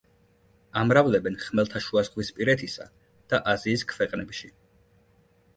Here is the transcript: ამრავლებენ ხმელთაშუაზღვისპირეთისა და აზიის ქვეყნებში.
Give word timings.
ამრავლებენ 0.83 1.35
ხმელთაშუაზღვისპირეთისა 1.43 2.87
და 3.35 3.41
აზიის 3.55 3.85
ქვეყნებში. 3.93 4.55